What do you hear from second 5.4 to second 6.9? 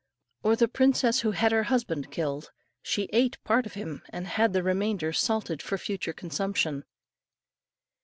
for future consumption.